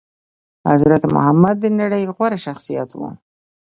[0.69, 3.09] حضرت محمد د نړي غوره شخصيت وو